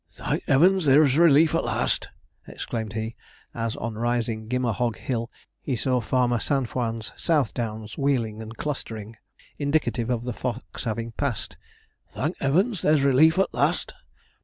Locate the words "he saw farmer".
5.61-6.39